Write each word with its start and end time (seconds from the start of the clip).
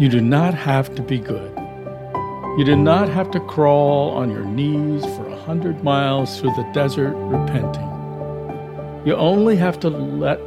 You 0.00 0.08
do 0.08 0.22
not 0.22 0.54
have 0.54 0.94
to 0.94 1.02
be 1.02 1.18
good. 1.18 1.54
You 2.56 2.64
do 2.64 2.74
not 2.74 3.10
have 3.10 3.30
to 3.32 3.40
crawl 3.40 4.12
on 4.12 4.30
your 4.30 4.46
knees 4.46 5.04
for 5.04 5.28
a 5.28 5.36
hundred 5.42 5.84
miles 5.84 6.40
through 6.40 6.54
the 6.54 6.66
desert 6.72 7.14
repenting. 7.14 7.86
You 9.04 9.14
only 9.16 9.56
have 9.56 9.78
to 9.80 9.90
let 9.90 10.38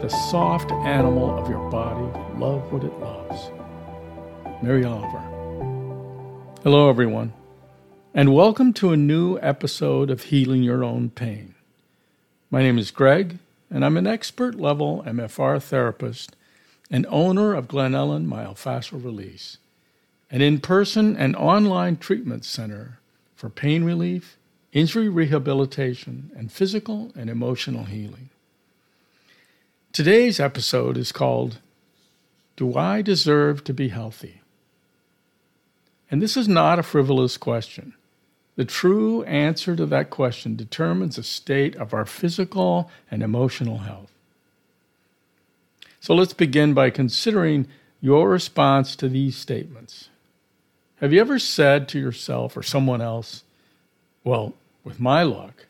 the 0.00 0.08
soft 0.08 0.72
animal 0.72 1.38
of 1.38 1.50
your 1.50 1.68
body 1.68 2.18
love 2.38 2.72
what 2.72 2.82
it 2.82 2.98
loves. 2.98 3.50
Mary 4.62 4.86
Oliver. 4.86 5.20
Hello, 6.62 6.88
everyone, 6.88 7.34
and 8.14 8.34
welcome 8.34 8.72
to 8.72 8.92
a 8.92 8.96
new 8.96 9.38
episode 9.40 10.08
of 10.08 10.22
Healing 10.22 10.62
Your 10.62 10.82
Own 10.82 11.10
Pain. 11.10 11.54
My 12.50 12.62
name 12.62 12.78
is 12.78 12.90
Greg, 12.90 13.36
and 13.68 13.84
I'm 13.84 13.98
an 13.98 14.06
expert 14.06 14.54
level 14.54 15.04
MFR 15.06 15.62
therapist 15.62 16.34
and 16.90 17.06
owner 17.08 17.54
of 17.54 17.68
Glen 17.68 17.92
Ellyn 17.92 18.26
Myofascial 18.26 19.02
Release, 19.02 19.58
an 20.30 20.40
in 20.40 20.60
person 20.60 21.16
and 21.16 21.34
online 21.36 21.96
treatment 21.96 22.44
center 22.44 22.98
for 23.34 23.48
pain 23.48 23.84
relief, 23.84 24.36
injury 24.72 25.08
rehabilitation, 25.08 26.30
and 26.36 26.50
physical 26.50 27.12
and 27.16 27.30
emotional 27.30 27.84
healing. 27.84 28.30
Today's 29.92 30.40
episode 30.40 30.96
is 30.96 31.12
called 31.12 31.58
Do 32.56 32.76
I 32.76 33.02
Deserve 33.02 33.62
to 33.64 33.72
Be 33.72 33.88
Healthy? 33.88 34.40
And 36.10 36.20
this 36.20 36.36
is 36.36 36.48
not 36.48 36.78
a 36.78 36.82
frivolous 36.82 37.36
question. 37.36 37.94
The 38.56 38.64
true 38.64 39.24
answer 39.24 39.74
to 39.74 39.86
that 39.86 40.10
question 40.10 40.54
determines 40.54 41.16
the 41.16 41.22
state 41.22 41.74
of 41.76 41.92
our 41.92 42.04
physical 42.04 42.90
and 43.10 43.22
emotional 43.22 43.78
health. 43.78 44.13
So 46.04 46.14
let's 46.14 46.34
begin 46.34 46.74
by 46.74 46.90
considering 46.90 47.66
your 48.02 48.28
response 48.28 48.94
to 48.96 49.08
these 49.08 49.38
statements. 49.38 50.10
Have 50.96 51.14
you 51.14 51.20
ever 51.22 51.38
said 51.38 51.88
to 51.88 51.98
yourself 51.98 52.58
or 52.58 52.62
someone 52.62 53.00
else, 53.00 53.42
Well, 54.22 54.52
with 54.84 55.00
my 55.00 55.22
luck, 55.22 55.64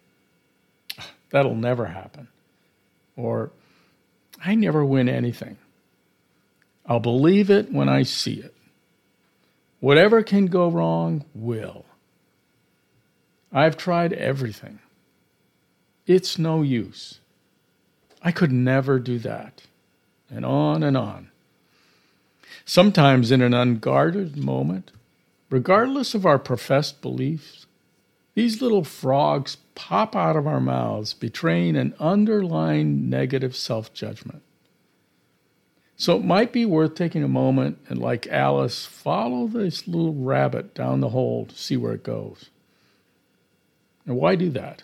that'll 1.31 1.55
never 1.55 1.87
happen? 1.87 2.27
Or, 3.17 3.53
I 4.45 4.57
never 4.57 4.85
win 4.85 5.09
anything. 5.09 5.57
I'll 6.85 6.99
believe 6.99 7.49
it 7.49 7.71
when 7.71 7.89
I 7.89 8.03
see 8.03 8.35
it. 8.35 8.57
Whatever 9.79 10.25
can 10.25 10.47
go 10.47 10.69
wrong 10.69 11.25
will. 11.33 11.85
I've 13.53 13.77
tried 13.77 14.13
everything. 14.13 14.81
It's 16.09 16.41
no 16.41 16.63
use. 16.63 17.21
I 18.21 18.33
could 18.33 18.51
never 18.51 18.99
do 18.99 19.21
that 19.21 19.63
and 20.31 20.45
on 20.45 20.83
and 20.83 20.97
on. 20.97 21.31
Sometimes, 22.65 23.31
in 23.31 23.43
an 23.43 23.53
unguarded 23.53 24.37
moment, 24.37 24.91
regardless 25.51 26.15
of 26.15 26.25
our 26.25 26.39
professed 26.39 27.03
beliefs, 27.03 27.67
these 28.35 28.61
little 28.61 28.85
frogs 28.85 29.59
pop 29.75 30.17
out 30.17 30.37
of 30.37 30.47
our 30.47 30.61
mouths, 30.61 31.15
betraying 31.15 31.77
an 31.77 31.95
underlying 32.01 33.09
negative 33.09 33.55
self 33.55 33.93
judgment. 33.93 34.43
So 35.97 36.17
it 36.17 36.25
might 36.25 36.53
be 36.53 36.67
worth 36.67 36.95
taking 36.95 37.23
a 37.23 37.29
moment 37.29 37.79
and, 37.89 37.99
like 37.99 38.27
Alice, 38.27 38.85
follow 38.85 39.47
this 39.47 39.87
little 39.87 40.15
rabbit 40.15 40.75
down 40.75 41.01
the 41.01 41.11
hole 41.11 41.47
to 41.47 41.55
see 41.57 41.77
where 41.77 41.93
it 41.93 42.03
goes. 42.03 42.51
And 44.07 44.17
why 44.17 44.35
do 44.35 44.51
that? 44.51 44.83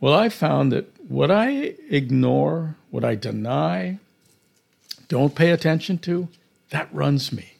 Well, 0.00 0.14
I 0.14 0.28
found 0.28 0.72
that 0.72 0.88
what 1.08 1.30
I 1.30 1.74
ignore, 1.88 2.76
what 2.90 3.04
I 3.04 3.14
deny, 3.14 3.98
don't 5.08 5.34
pay 5.34 5.50
attention 5.50 5.98
to, 5.98 6.28
that 6.70 6.92
runs 6.92 7.32
me. 7.32 7.54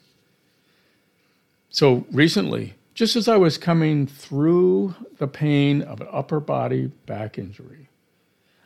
So 1.71 2.07
recently, 2.11 2.75
just 2.95 3.17
as 3.17 3.29
I 3.29 3.37
was 3.37 3.59
coming 3.59 4.07
through 4.07 4.95
the 5.19 5.29
pain 5.29 5.83
of 5.83 6.01
an 6.01 6.09
upper 6.11 6.41
body 6.41 6.87
back 7.05 7.39
injury, 7.39 7.89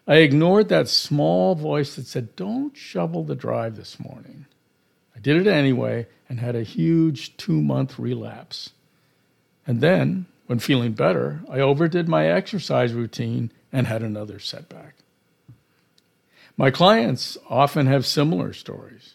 I 0.06 0.16
ignored 0.16 0.68
that 0.68 0.88
small 0.88 1.54
voice 1.54 1.96
that 1.96 2.06
said, 2.06 2.36
Don't 2.36 2.76
shovel 2.76 3.24
the 3.24 3.34
drive 3.34 3.76
this 3.76 3.98
morning. 4.00 4.46
I 5.14 5.18
did 5.18 5.44
it 5.44 5.50
anyway 5.50 6.06
and 6.28 6.40
had 6.40 6.56
a 6.56 6.62
huge 6.62 7.36
two 7.36 7.60
month 7.60 7.98
relapse. 7.98 8.70
And 9.66 9.80
then, 9.80 10.26
when 10.46 10.58
feeling 10.58 10.92
better, 10.92 11.42
I 11.50 11.60
overdid 11.60 12.08
my 12.08 12.26
exercise 12.26 12.92
routine 12.92 13.52
and 13.72 13.86
had 13.86 14.02
another 14.02 14.38
setback. 14.38 14.89
My 16.60 16.70
clients 16.70 17.38
often 17.48 17.86
have 17.86 18.04
similar 18.04 18.52
stories. 18.52 19.14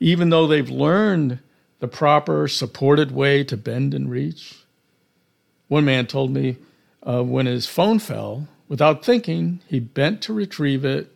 Even 0.00 0.30
though 0.30 0.48
they've 0.48 0.68
learned 0.68 1.38
the 1.78 1.86
proper 1.86 2.48
supported 2.48 3.12
way 3.12 3.44
to 3.44 3.56
bend 3.56 3.94
and 3.94 4.10
reach, 4.10 4.56
one 5.68 5.84
man 5.84 6.08
told 6.08 6.32
me 6.32 6.56
uh, 7.06 7.22
when 7.22 7.46
his 7.46 7.68
phone 7.68 8.00
fell, 8.00 8.48
without 8.66 9.04
thinking, 9.04 9.60
he 9.68 9.78
bent 9.78 10.22
to 10.22 10.32
retrieve 10.32 10.84
it, 10.84 11.12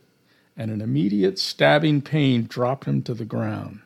and 0.56 0.70
an 0.70 0.80
immediate 0.80 1.40
stabbing 1.40 2.00
pain 2.00 2.46
dropped 2.46 2.84
him 2.84 3.02
to 3.02 3.12
the 3.12 3.24
ground. 3.24 3.80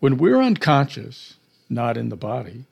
When 0.00 0.16
we're 0.16 0.42
unconscious, 0.42 1.36
not 1.70 1.96
in 1.96 2.08
the 2.08 2.16
body, 2.16 2.64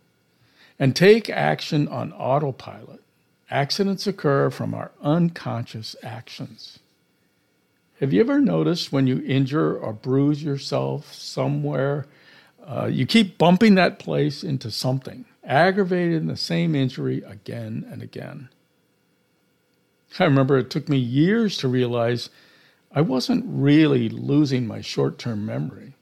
and 0.80 0.96
take 0.96 1.30
action 1.30 1.86
on 1.86 2.12
autopilot, 2.12 3.04
Accidents 3.50 4.06
occur 4.06 4.48
from 4.48 4.74
our 4.74 4.92
unconscious 5.02 5.96
actions. 6.04 6.78
Have 7.98 8.12
you 8.12 8.20
ever 8.20 8.40
noticed 8.40 8.92
when 8.92 9.08
you 9.08 9.22
injure 9.26 9.76
or 9.76 9.92
bruise 9.92 10.42
yourself 10.42 11.12
somewhere, 11.12 12.06
uh, 12.64 12.86
you 12.86 13.06
keep 13.06 13.36
bumping 13.36 13.74
that 13.74 13.98
place 13.98 14.44
into 14.44 14.70
something, 14.70 15.24
aggravating 15.42 16.26
the 16.26 16.36
same 16.36 16.76
injury 16.76 17.22
again 17.26 17.84
and 17.90 18.02
again? 18.02 18.48
I 20.18 20.24
remember 20.24 20.56
it 20.56 20.70
took 20.70 20.88
me 20.88 20.98
years 20.98 21.56
to 21.58 21.68
realize 21.68 22.30
I 22.92 23.00
wasn't 23.00 23.44
really 23.46 24.08
losing 24.08 24.66
my 24.66 24.80
short 24.80 25.18
term 25.18 25.44
memory 25.44 25.94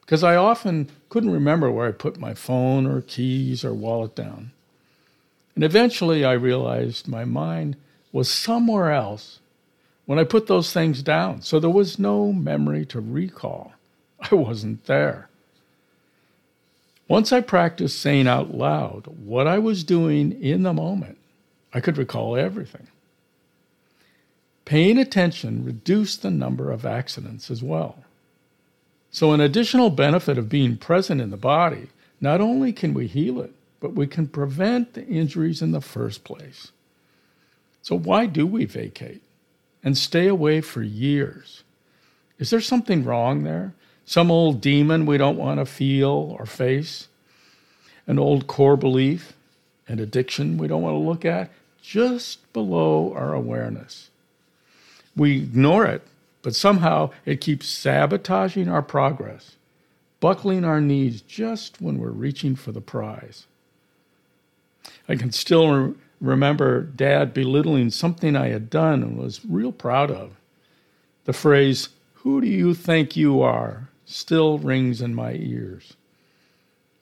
because 0.00 0.22
I 0.22 0.36
often 0.36 0.88
couldn't 1.08 1.30
remember 1.30 1.70
where 1.70 1.88
I 1.88 1.92
put 1.92 2.18
my 2.18 2.34
phone 2.34 2.86
or 2.86 3.00
keys 3.00 3.64
or 3.64 3.74
wallet 3.74 4.14
down. 4.14 4.52
And 5.56 5.64
eventually 5.64 6.24
I 6.24 6.34
realized 6.34 7.08
my 7.08 7.24
mind 7.24 7.76
was 8.12 8.30
somewhere 8.30 8.92
else 8.92 9.40
when 10.04 10.18
I 10.18 10.24
put 10.24 10.46
those 10.46 10.72
things 10.72 11.02
down. 11.02 11.42
So 11.42 11.58
there 11.58 11.70
was 11.70 11.98
no 11.98 12.32
memory 12.32 12.86
to 12.86 13.00
recall. 13.00 13.72
I 14.30 14.34
wasn't 14.34 14.84
there. 14.86 15.28
Once 17.08 17.32
I 17.32 17.40
practiced 17.40 17.98
saying 18.00 18.26
out 18.28 18.54
loud 18.54 19.06
what 19.06 19.46
I 19.46 19.58
was 19.58 19.82
doing 19.82 20.40
in 20.42 20.62
the 20.62 20.72
moment, 20.72 21.18
I 21.72 21.80
could 21.80 21.98
recall 21.98 22.36
everything. 22.36 22.88
Paying 24.64 24.98
attention 24.98 25.64
reduced 25.64 26.22
the 26.22 26.30
number 26.30 26.70
of 26.70 26.84
accidents 26.84 27.50
as 27.50 27.62
well. 27.62 27.98
So, 29.10 29.32
an 29.32 29.40
additional 29.40 29.90
benefit 29.90 30.36
of 30.36 30.48
being 30.48 30.76
present 30.76 31.20
in 31.20 31.30
the 31.30 31.36
body, 31.36 31.88
not 32.20 32.40
only 32.40 32.72
can 32.72 32.92
we 32.92 33.06
heal 33.06 33.40
it, 33.40 33.52
but 33.80 33.94
we 33.94 34.06
can 34.06 34.26
prevent 34.26 34.94
the 34.94 35.06
injuries 35.06 35.62
in 35.62 35.72
the 35.72 35.80
first 35.80 36.24
place. 36.24 36.72
So, 37.82 37.96
why 37.96 38.26
do 38.26 38.46
we 38.46 38.64
vacate 38.64 39.22
and 39.84 39.96
stay 39.96 40.26
away 40.26 40.60
for 40.60 40.82
years? 40.82 41.62
Is 42.38 42.50
there 42.50 42.60
something 42.60 43.04
wrong 43.04 43.44
there? 43.44 43.74
Some 44.04 44.30
old 44.30 44.60
demon 44.60 45.06
we 45.06 45.18
don't 45.18 45.36
want 45.36 45.60
to 45.60 45.66
feel 45.66 46.36
or 46.38 46.46
face? 46.46 47.08
An 48.06 48.18
old 48.18 48.46
core 48.46 48.76
belief? 48.76 49.34
An 49.88 49.98
addiction 49.98 50.58
we 50.58 50.68
don't 50.68 50.82
want 50.82 50.94
to 50.94 51.08
look 51.08 51.24
at? 51.24 51.50
Just 51.82 52.52
below 52.52 53.12
our 53.14 53.32
awareness. 53.32 54.10
We 55.16 55.38
ignore 55.38 55.86
it, 55.86 56.02
but 56.42 56.54
somehow 56.54 57.10
it 57.24 57.40
keeps 57.40 57.68
sabotaging 57.68 58.68
our 58.68 58.82
progress, 58.82 59.56
buckling 60.20 60.64
our 60.64 60.80
knees 60.80 61.20
just 61.22 61.80
when 61.80 61.98
we're 61.98 62.10
reaching 62.10 62.54
for 62.54 62.72
the 62.72 62.80
prize. 62.80 63.46
I 65.08 65.16
can 65.16 65.32
still 65.32 65.70
re- 65.70 65.94
remember 66.20 66.82
dad 66.82 67.34
belittling 67.34 67.90
something 67.90 68.36
I 68.36 68.48
had 68.48 68.70
done 68.70 69.02
and 69.02 69.18
was 69.18 69.44
real 69.44 69.72
proud 69.72 70.10
of. 70.10 70.36
The 71.24 71.32
phrase, 71.32 71.88
Who 72.22 72.40
do 72.40 72.46
you 72.46 72.74
think 72.74 73.16
you 73.16 73.42
are? 73.42 73.88
still 74.04 74.58
rings 74.58 75.00
in 75.02 75.14
my 75.14 75.32
ears. 75.32 75.94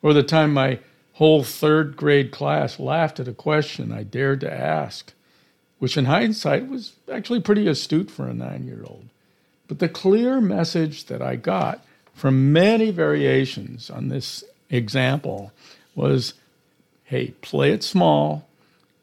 Or 0.02 0.12
the 0.14 0.22
time 0.22 0.52
my 0.54 0.78
whole 1.14 1.44
third 1.44 1.96
grade 1.96 2.30
class 2.30 2.80
laughed 2.80 3.20
at 3.20 3.28
a 3.28 3.32
question 3.32 3.92
I 3.92 4.02
dared 4.02 4.40
to 4.40 4.52
ask, 4.52 5.12
which 5.78 5.96
in 5.96 6.06
hindsight 6.06 6.68
was 6.68 6.94
actually 7.12 7.40
pretty 7.40 7.68
astute 7.68 8.10
for 8.10 8.26
a 8.26 8.34
nine 8.34 8.66
year 8.66 8.82
old. 8.84 9.04
But 9.68 9.78
the 9.78 9.88
clear 9.88 10.40
message 10.40 11.04
that 11.06 11.22
I 11.22 11.36
got 11.36 11.84
from 12.14 12.52
many 12.52 12.90
variations 12.90 13.90
on 13.90 14.08
this 14.08 14.44
example 14.70 15.52
was 15.94 16.34
hey, 17.14 17.30
play 17.42 17.70
it 17.70 17.84
small, 17.84 18.48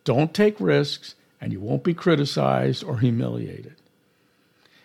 don't 0.04 0.34
take 0.34 0.60
risks, 0.60 1.16
and 1.40 1.54
you 1.54 1.62
won't 1.62 1.82
be 1.82 1.94
criticized 1.94 2.84
or 2.84 3.00
humiliated. 3.00 3.76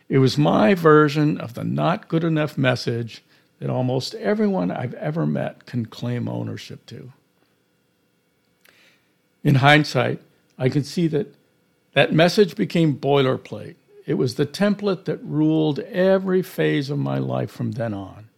It 0.08 0.18
was 0.18 0.38
my 0.38 0.74
version 0.74 1.36
of 1.40 1.54
the 1.54 1.64
not 1.64 2.06
good 2.06 2.22
enough 2.22 2.56
message 2.56 3.24
that 3.58 3.68
almost 3.68 4.14
everyone 4.14 4.70
I've 4.70 4.94
ever 4.94 5.26
met 5.26 5.66
can 5.66 5.86
claim 5.86 6.28
ownership 6.28 6.86
to. 6.86 7.12
In 9.42 9.56
hindsight, 9.56 10.22
I 10.56 10.68
can 10.68 10.84
see 10.84 11.08
that 11.08 11.34
that 11.94 12.12
message 12.12 12.54
became 12.54 12.96
boilerplate. 12.96 13.74
It 14.06 14.14
was 14.14 14.36
the 14.36 14.46
template 14.46 15.04
that 15.06 15.20
ruled 15.24 15.80
every 15.80 16.42
phase 16.42 16.90
of 16.90 16.98
my 17.00 17.18
life 17.18 17.50
from 17.50 17.72
then 17.72 17.92
on. 17.92 18.28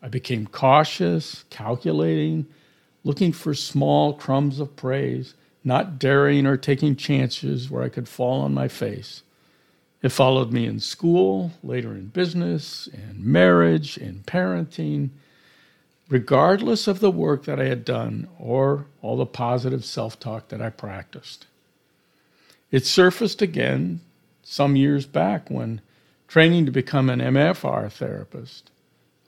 I 0.00 0.08
became 0.08 0.46
cautious, 0.46 1.44
calculating, 1.50 2.46
looking 3.06 3.30
for 3.30 3.54
small 3.54 4.12
crumbs 4.12 4.58
of 4.58 4.74
praise, 4.74 5.34
not 5.62 5.96
daring 5.96 6.44
or 6.44 6.56
taking 6.56 6.96
chances 6.96 7.70
where 7.70 7.84
I 7.84 7.88
could 7.88 8.08
fall 8.08 8.40
on 8.40 8.52
my 8.52 8.66
face. 8.66 9.22
It 10.02 10.08
followed 10.08 10.52
me 10.52 10.66
in 10.66 10.80
school, 10.80 11.52
later 11.62 11.92
in 11.92 12.08
business, 12.08 12.88
in 12.88 13.14
marriage, 13.18 13.96
in 13.96 14.24
parenting, 14.26 15.10
regardless 16.08 16.88
of 16.88 16.98
the 16.98 17.12
work 17.12 17.44
that 17.44 17.60
I 17.60 17.66
had 17.66 17.84
done 17.84 18.26
or 18.40 18.86
all 19.02 19.16
the 19.16 19.24
positive 19.24 19.84
self 19.84 20.18
talk 20.18 20.48
that 20.48 20.60
I 20.60 20.70
practiced. 20.70 21.46
It 22.72 22.86
surfaced 22.86 23.40
again 23.40 24.00
some 24.42 24.74
years 24.74 25.06
back 25.06 25.48
when 25.48 25.80
training 26.26 26.66
to 26.66 26.72
become 26.72 27.08
an 27.08 27.20
MFR 27.20 27.88
therapist. 27.92 28.72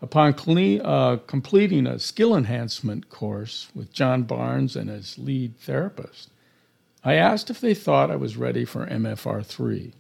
Upon 0.00 0.35
cle- 0.35 0.87
uh, 0.87 1.17
completing 1.27 1.87
a 1.87 1.99
skill 1.99 2.37
enhancement 2.37 3.11
course 3.11 3.69
with 3.75 3.93
John 3.93 4.23
Barnes 4.23 4.77
and 4.77 4.89
his 4.89 5.19
lead 5.19 5.59
therapist, 5.59 6.31
I 7.05 7.15
asked 7.15 7.50
if 7.50 7.61
they 7.61 7.75
thought 7.75 8.11
I 8.11 8.17
was 8.17 8.37
ready 8.37 8.65
for 8.65 8.87
MFR 8.87 9.45
3 9.45 9.93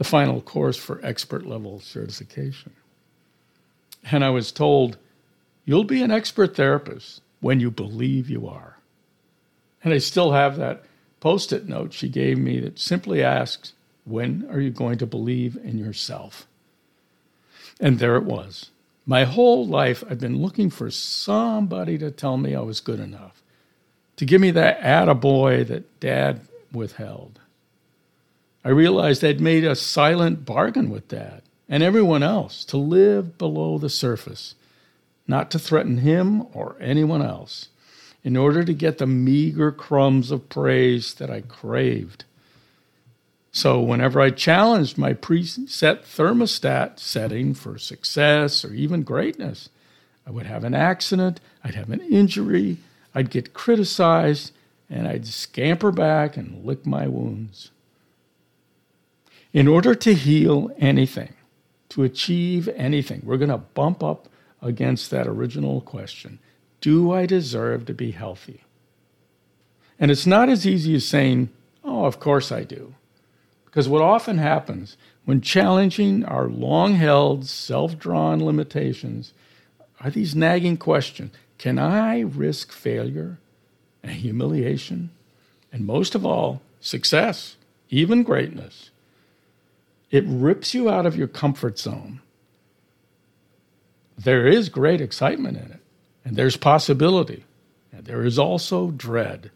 the 0.00 0.04
final 0.04 0.40
course 0.40 0.78
for 0.78 0.98
expert 1.04 1.44
level 1.44 1.78
certification. 1.78 2.72
And 4.10 4.24
I 4.24 4.30
was 4.30 4.50
told, 4.50 4.96
you'll 5.66 5.84
be 5.84 6.02
an 6.02 6.10
expert 6.10 6.56
therapist 6.56 7.20
when 7.40 7.60
you 7.60 7.70
believe 7.70 8.30
you 8.30 8.48
are. 8.48 8.78
And 9.84 9.92
I 9.92 9.98
still 9.98 10.32
have 10.32 10.56
that 10.56 10.84
post 11.20 11.52
it 11.52 11.68
note 11.68 11.92
she 11.92 12.08
gave 12.08 12.38
me 12.38 12.60
that 12.60 12.78
simply 12.78 13.22
asks, 13.22 13.74
When 14.06 14.48
are 14.50 14.58
you 14.58 14.70
going 14.70 14.96
to 14.96 15.06
believe 15.06 15.54
in 15.62 15.76
yourself? 15.76 16.46
And 17.78 17.98
there 17.98 18.16
it 18.16 18.24
was. 18.24 18.70
My 19.10 19.24
whole 19.24 19.66
life, 19.66 20.04
I've 20.08 20.20
been 20.20 20.40
looking 20.40 20.70
for 20.70 20.88
somebody 20.88 21.98
to 21.98 22.12
tell 22.12 22.36
me 22.36 22.54
I 22.54 22.60
was 22.60 22.78
good 22.78 23.00
enough, 23.00 23.42
to 24.14 24.24
give 24.24 24.40
me 24.40 24.52
that 24.52 24.80
attaboy 24.82 25.66
that 25.66 25.98
dad 25.98 26.42
withheld. 26.70 27.40
I 28.64 28.68
realized 28.68 29.24
I'd 29.24 29.40
made 29.40 29.64
a 29.64 29.74
silent 29.74 30.44
bargain 30.44 30.90
with 30.90 31.08
Dad 31.08 31.42
and 31.68 31.82
everyone 31.82 32.22
else 32.22 32.64
to 32.66 32.76
live 32.76 33.36
below 33.36 33.78
the 33.78 33.90
surface, 33.90 34.54
not 35.26 35.50
to 35.50 35.58
threaten 35.58 35.98
him 35.98 36.46
or 36.54 36.76
anyone 36.78 37.20
else, 37.20 37.70
in 38.22 38.36
order 38.36 38.62
to 38.62 38.72
get 38.72 38.98
the 38.98 39.08
meager 39.08 39.72
crumbs 39.72 40.30
of 40.30 40.48
praise 40.48 41.14
that 41.14 41.30
I 41.30 41.40
craved. 41.40 42.26
So, 43.52 43.80
whenever 43.80 44.20
I 44.20 44.30
challenged 44.30 44.96
my 44.96 45.12
preset 45.12 46.02
thermostat 46.02 47.00
setting 47.00 47.52
for 47.52 47.78
success 47.78 48.64
or 48.64 48.72
even 48.72 49.02
greatness, 49.02 49.70
I 50.26 50.30
would 50.30 50.46
have 50.46 50.62
an 50.62 50.74
accident, 50.74 51.40
I'd 51.64 51.74
have 51.74 51.90
an 51.90 52.00
injury, 52.00 52.78
I'd 53.12 53.30
get 53.30 53.52
criticized, 53.52 54.52
and 54.88 55.08
I'd 55.08 55.26
scamper 55.26 55.90
back 55.90 56.36
and 56.36 56.64
lick 56.64 56.86
my 56.86 57.08
wounds. 57.08 57.70
In 59.52 59.66
order 59.66 59.96
to 59.96 60.14
heal 60.14 60.70
anything, 60.78 61.34
to 61.88 62.04
achieve 62.04 62.68
anything, 62.68 63.22
we're 63.24 63.36
going 63.36 63.50
to 63.50 63.58
bump 63.58 64.02
up 64.02 64.28
against 64.62 65.10
that 65.10 65.26
original 65.26 65.80
question 65.80 66.38
Do 66.80 67.10
I 67.10 67.26
deserve 67.26 67.86
to 67.86 67.94
be 67.94 68.12
healthy? 68.12 68.62
And 69.98 70.10
it's 70.12 70.26
not 70.26 70.48
as 70.48 70.66
easy 70.66 70.94
as 70.94 71.06
saying, 71.06 71.50
Oh, 71.82 72.04
of 72.04 72.20
course 72.20 72.52
I 72.52 72.62
do. 72.62 72.94
Because 73.70 73.88
what 73.88 74.02
often 74.02 74.38
happens 74.38 74.96
when 75.24 75.40
challenging 75.40 76.24
our 76.24 76.48
long 76.48 76.94
held, 76.94 77.46
self 77.46 77.96
drawn 77.96 78.44
limitations 78.44 79.32
are 80.00 80.10
these 80.10 80.34
nagging 80.34 80.76
questions 80.76 81.32
Can 81.58 81.78
I 81.78 82.20
risk 82.20 82.72
failure 82.72 83.38
and 84.02 84.12
humiliation? 84.12 85.10
And 85.72 85.86
most 85.86 86.16
of 86.16 86.26
all, 86.26 86.62
success, 86.80 87.56
even 87.90 88.24
greatness? 88.24 88.90
It 90.10 90.24
rips 90.26 90.74
you 90.74 90.90
out 90.90 91.06
of 91.06 91.14
your 91.14 91.28
comfort 91.28 91.78
zone. 91.78 92.20
There 94.18 94.48
is 94.48 94.68
great 94.68 95.00
excitement 95.00 95.56
in 95.56 95.70
it, 95.70 95.80
and 96.24 96.34
there's 96.34 96.56
possibility, 96.56 97.44
and 97.92 98.04
there 98.04 98.24
is 98.24 98.36
also 98.36 98.90
dread 98.90 99.52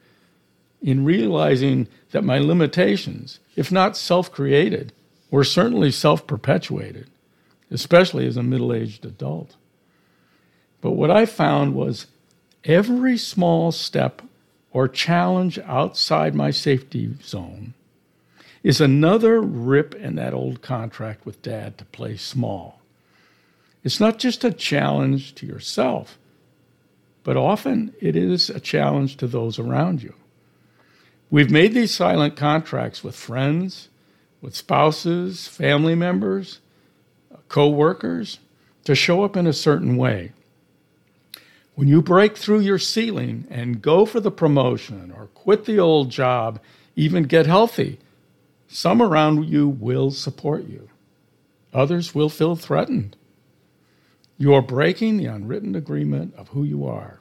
in 0.85 1.03
realizing 1.03 1.89
that 2.11 2.23
my 2.23 2.39
limitations, 2.39 3.41
if 3.57 3.73
not 3.73 3.97
self 3.97 4.31
created, 4.31 4.93
were 5.31 5.43
certainly 5.43 5.91
self 5.91 6.27
perpetuated, 6.27 7.09
especially 7.71 8.27
as 8.27 8.37
a 8.37 8.43
middle 8.43 8.73
aged 8.73 9.05
adult. 9.05 9.57
But 10.83 10.93
what 10.93 11.11
I 11.11 11.25
found 11.25 11.75
was 11.75 12.07
every 12.65 13.17
small 13.17 13.73
step 13.73 14.21
or 14.73 14.87
challenge 14.87 15.59
outside 15.61 16.35
my 16.35 16.51
safety 16.51 17.15
zone 17.23 17.73
is 18.63 18.81
another 18.81 19.41
rip 19.41 19.95
in 19.95 20.17
that 20.17 20.35
old 20.35 20.61
contract 20.61 21.25
with 21.25 21.41
dad 21.41 21.79
to 21.79 21.85
play 21.87 22.17
small. 22.17 22.81
It's 23.83 24.01
not 24.01 24.19
just 24.19 24.45
a 24.45 24.53
challenge 24.53 25.35
to 25.37 25.47
yourself, 25.47 26.19
but 27.23 27.39
often 27.39 27.95
it 28.01 28.17
is 28.17 28.51
a 28.51 28.61
challenge 28.61 29.17
to 29.17 29.27
those 29.27 29.59
around 29.59 30.03
you. 30.03 30.15
We've 31.35 31.51
made 31.51 31.75
these 31.75 31.93
silent 31.93 32.37
contracts 32.37 33.03
with 33.03 33.17
friends, 33.17 33.89
with 34.41 34.55
spouses, 34.55 35.49
family 35.49 35.97
members, 35.97 36.61
co 37.49 37.69
workers 37.69 38.39
to 38.85 38.95
show 38.95 39.25
up 39.25 39.37
in 39.37 39.45
a 39.49 39.53
certain 39.53 39.97
way. 39.97 40.31
When 41.75 41.89
you 41.89 42.03
break 42.03 42.37
through 42.37 42.61
your 42.61 42.79
ceiling 42.79 43.49
and 43.51 43.83
go 43.83 44.07
for 44.07 44.21
the 44.21 44.31
promotion 44.31 45.11
or 45.11 45.27
quit 45.35 45.65
the 45.65 45.81
old 45.81 46.09
job, 46.09 46.61
even 46.95 47.25
get 47.25 47.47
healthy, 47.47 47.99
some 48.69 49.03
around 49.03 49.49
you 49.49 49.67
will 49.67 50.13
support 50.13 50.69
you, 50.69 50.89
others 51.73 52.15
will 52.15 52.29
feel 52.29 52.55
threatened. 52.55 53.17
You 54.39 54.55
are 54.55 54.63
breaking 54.63 55.17
the 55.17 55.27
unwritten 55.27 55.75
agreement 55.75 56.33
of 56.37 56.51
who 56.51 56.63
you 56.63 56.87
are. 56.87 57.19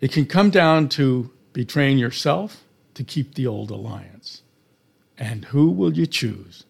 It 0.00 0.10
can 0.10 0.26
come 0.26 0.50
down 0.50 0.88
to 0.88 1.30
betraying 1.56 1.96
yourself 1.96 2.64
to 2.92 3.02
keep 3.02 3.32
the 3.32 3.46
old 3.46 3.70
alliance. 3.70 4.42
And 5.16 5.46
who 5.46 5.70
will 5.70 5.94
you 5.94 6.06
choose? 6.06 6.64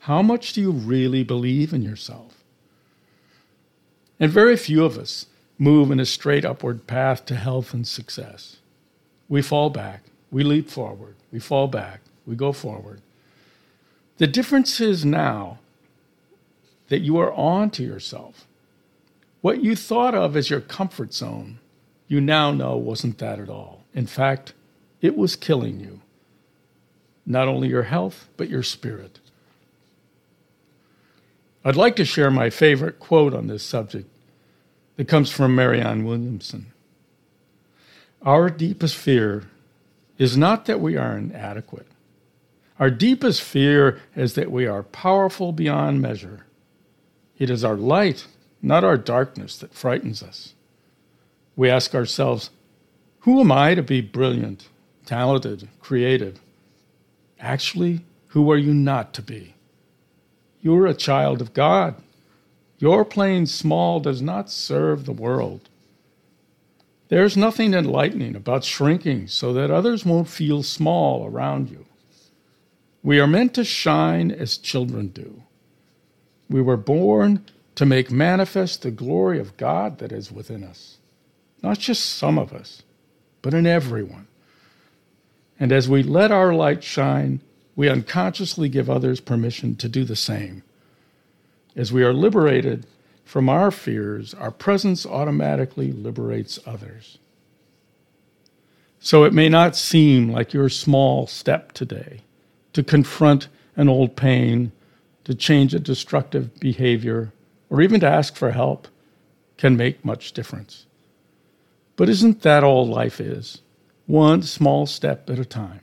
How 0.00 0.20
much 0.20 0.52
do 0.52 0.60
you 0.60 0.70
really 0.70 1.24
believe 1.24 1.72
in 1.72 1.80
yourself? 1.80 2.44
And 4.20 4.30
very 4.30 4.58
few 4.58 4.84
of 4.84 4.98
us 4.98 5.24
move 5.56 5.90
in 5.90 5.98
a 5.98 6.04
straight 6.04 6.44
upward 6.44 6.86
path 6.86 7.24
to 7.24 7.36
health 7.36 7.72
and 7.72 7.88
success. 7.88 8.58
We 9.30 9.40
fall 9.40 9.70
back, 9.70 10.02
we 10.30 10.44
leap 10.44 10.68
forward, 10.68 11.14
we 11.32 11.38
fall 11.38 11.66
back, 11.66 12.02
we 12.26 12.36
go 12.36 12.52
forward. 12.52 13.00
The 14.18 14.26
difference 14.26 14.78
is 14.78 15.06
now 15.06 15.58
that 16.88 17.00
you 17.00 17.16
are 17.16 17.32
on 17.32 17.70
to 17.70 17.82
yourself. 17.82 18.46
What 19.40 19.64
you 19.64 19.74
thought 19.74 20.14
of 20.14 20.36
as 20.36 20.50
your 20.50 20.60
comfort 20.60 21.14
zone, 21.14 21.60
you 22.12 22.20
now 22.20 22.50
know 22.50 22.76
wasn't 22.76 23.16
that 23.16 23.40
at 23.40 23.48
all. 23.48 23.84
In 23.94 24.06
fact, 24.06 24.52
it 25.00 25.16
was 25.16 25.34
killing 25.34 25.80
you. 25.80 26.02
Not 27.24 27.48
only 27.48 27.68
your 27.68 27.84
health, 27.84 28.28
but 28.36 28.50
your 28.50 28.62
spirit. 28.62 29.18
I'd 31.64 31.74
like 31.74 31.96
to 31.96 32.04
share 32.04 32.30
my 32.30 32.50
favorite 32.50 33.00
quote 33.00 33.32
on 33.32 33.46
this 33.46 33.62
subject 33.62 34.10
that 34.96 35.08
comes 35.08 35.32
from 35.32 35.54
Marianne 35.54 36.04
Williamson. 36.04 36.66
Our 38.20 38.50
deepest 38.50 38.94
fear 38.94 39.44
is 40.18 40.36
not 40.36 40.66
that 40.66 40.80
we 40.80 40.98
are 40.98 41.16
inadequate, 41.16 41.86
our 42.78 42.90
deepest 42.90 43.40
fear 43.40 44.02
is 44.14 44.34
that 44.34 44.50
we 44.50 44.66
are 44.66 44.82
powerful 44.82 45.50
beyond 45.50 46.02
measure. 46.02 46.44
It 47.38 47.48
is 47.48 47.64
our 47.64 47.76
light, 47.76 48.26
not 48.60 48.84
our 48.84 48.98
darkness, 48.98 49.56
that 49.56 49.72
frightens 49.72 50.22
us. 50.22 50.52
We 51.56 51.70
ask 51.70 51.94
ourselves, 51.94 52.50
who 53.20 53.40
am 53.40 53.52
I 53.52 53.74
to 53.74 53.82
be 53.82 54.00
brilliant, 54.00 54.68
talented, 55.06 55.68
creative? 55.80 56.40
Actually, 57.38 58.00
who 58.28 58.50
are 58.50 58.56
you 58.56 58.74
not 58.74 59.12
to 59.14 59.22
be? 59.22 59.54
You're 60.60 60.86
a 60.86 60.94
child 60.94 61.40
of 61.40 61.52
God. 61.52 61.96
Your 62.78 63.04
playing 63.04 63.46
small 63.46 64.00
does 64.00 64.22
not 64.22 64.50
serve 64.50 65.04
the 65.04 65.12
world. 65.12 65.68
There's 67.08 67.36
nothing 67.36 67.74
enlightening 67.74 68.34
about 68.34 68.64
shrinking 68.64 69.28
so 69.28 69.52
that 69.52 69.70
others 69.70 70.06
won't 70.06 70.28
feel 70.28 70.62
small 70.62 71.26
around 71.26 71.70
you. 71.70 71.86
We 73.02 73.20
are 73.20 73.26
meant 73.26 73.54
to 73.54 73.64
shine 73.64 74.30
as 74.30 74.56
children 74.56 75.08
do. 75.08 75.42
We 76.48 76.62
were 76.62 76.76
born 76.76 77.44
to 77.44 77.52
to 77.74 77.86
make 77.86 78.10
manifest 78.10 78.82
the 78.82 78.90
glory 78.90 79.38
of 79.38 79.56
God 79.56 79.98
that 79.98 80.12
is 80.12 80.30
within 80.30 80.62
us. 80.62 80.98
Not 81.62 81.78
just 81.78 82.04
some 82.16 82.38
of 82.38 82.52
us, 82.52 82.82
but 83.40 83.54
in 83.54 83.66
everyone. 83.66 84.26
And 85.60 85.70
as 85.70 85.88
we 85.88 86.02
let 86.02 86.32
our 86.32 86.52
light 86.52 86.82
shine, 86.82 87.40
we 87.76 87.88
unconsciously 87.88 88.68
give 88.68 88.90
others 88.90 89.20
permission 89.20 89.76
to 89.76 89.88
do 89.88 90.04
the 90.04 90.16
same. 90.16 90.62
As 91.76 91.92
we 91.92 92.02
are 92.02 92.12
liberated 92.12 92.86
from 93.24 93.48
our 93.48 93.70
fears, 93.70 94.34
our 94.34 94.50
presence 94.50 95.06
automatically 95.06 95.92
liberates 95.92 96.58
others. 96.66 97.18
So 99.00 99.24
it 99.24 99.32
may 99.32 99.48
not 99.48 99.74
seem 99.74 100.30
like 100.30 100.52
your 100.52 100.68
small 100.68 101.26
step 101.26 101.72
today 101.72 102.20
to 102.72 102.82
confront 102.82 103.48
an 103.76 103.88
old 103.88 104.16
pain, 104.16 104.72
to 105.24 105.34
change 105.34 105.74
a 105.74 105.80
destructive 105.80 106.58
behavior, 106.60 107.32
or 107.70 107.80
even 107.80 108.00
to 108.00 108.08
ask 108.08 108.36
for 108.36 108.50
help 108.50 108.88
can 109.56 109.76
make 109.76 110.04
much 110.04 110.32
difference. 110.32 110.86
But 112.02 112.08
isn't 112.08 112.42
that 112.42 112.64
all 112.64 112.84
life 112.84 113.20
is? 113.20 113.62
One 114.06 114.42
small 114.42 114.86
step 114.86 115.30
at 115.30 115.38
a 115.38 115.44
time. 115.44 115.82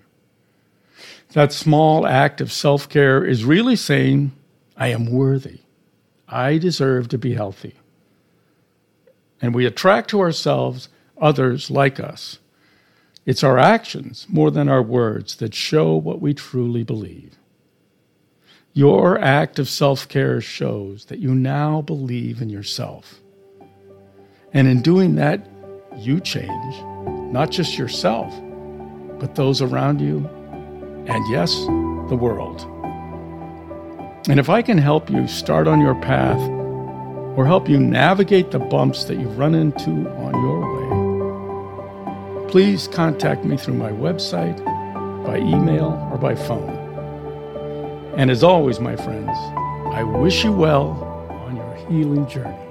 That 1.31 1.53
small 1.53 2.05
act 2.05 2.41
of 2.41 2.51
self 2.51 2.89
care 2.89 3.23
is 3.23 3.45
really 3.45 3.77
saying, 3.77 4.33
I 4.75 4.89
am 4.89 5.13
worthy. 5.13 5.59
I 6.27 6.57
deserve 6.57 7.07
to 7.07 7.17
be 7.17 7.35
healthy. 7.35 7.75
And 9.41 9.55
we 9.55 9.65
attract 9.65 10.09
to 10.09 10.19
ourselves 10.19 10.89
others 11.21 11.71
like 11.71 12.01
us. 12.01 12.39
It's 13.25 13.41
our 13.41 13.57
actions 13.57 14.27
more 14.27 14.51
than 14.51 14.67
our 14.67 14.83
words 14.83 15.37
that 15.37 15.55
show 15.55 15.95
what 15.95 16.19
we 16.19 16.33
truly 16.33 16.83
believe. 16.83 17.37
Your 18.73 19.17
act 19.19 19.57
of 19.57 19.69
self 19.69 20.05
care 20.09 20.41
shows 20.41 21.05
that 21.05 21.19
you 21.19 21.33
now 21.33 21.81
believe 21.81 22.41
in 22.41 22.49
yourself. 22.49 23.21
And 24.51 24.67
in 24.67 24.81
doing 24.81 25.15
that, 25.15 25.47
you 25.99 26.19
change, 26.19 26.75
not 27.31 27.51
just 27.51 27.77
yourself, 27.77 28.33
but 29.19 29.35
those 29.35 29.61
around 29.61 29.99
you, 30.01 30.25
and 31.07 31.29
yes, 31.29 31.53
the 32.09 32.17
world. 32.19 32.61
And 34.29 34.39
if 34.39 34.49
I 34.49 34.61
can 34.61 34.77
help 34.77 35.09
you 35.09 35.27
start 35.27 35.67
on 35.67 35.81
your 35.81 35.95
path 35.95 36.39
or 37.37 37.45
help 37.45 37.67
you 37.67 37.79
navigate 37.79 38.51
the 38.51 38.59
bumps 38.59 39.05
that 39.05 39.15
you've 39.15 39.37
run 39.37 39.55
into 39.55 40.09
on 40.11 40.33
your 40.43 40.59
way, 42.45 42.49
please 42.49 42.87
contact 42.87 43.43
me 43.43 43.57
through 43.57 43.75
my 43.75 43.91
website, 43.91 44.57
by 45.25 45.37
email, 45.37 46.09
or 46.11 46.17
by 46.17 46.35
phone. 46.35 46.77
And 48.17 48.29
as 48.31 48.43
always, 48.43 48.79
my 48.79 48.95
friends, 48.95 49.37
I 49.93 50.03
wish 50.03 50.43
you 50.43 50.51
well 50.51 50.91
on 51.45 51.55
your 51.55 51.75
healing 51.87 52.27
journey. 52.27 52.68